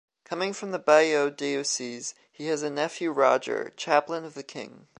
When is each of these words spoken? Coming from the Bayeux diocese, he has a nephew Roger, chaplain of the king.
Coming 0.23 0.51
from 0.53 0.71
the 0.71 0.79
Bayeux 0.79 1.29
diocese, 1.29 2.15
he 2.31 2.47
has 2.47 2.63
a 2.63 2.71
nephew 2.71 3.11
Roger, 3.11 3.71
chaplain 3.77 4.25
of 4.25 4.33
the 4.33 4.41
king. 4.41 4.87